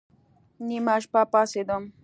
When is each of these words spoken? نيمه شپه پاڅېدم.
نيمه 0.67 0.95
شپه 1.03 1.21
پاڅېدم. 1.31 1.83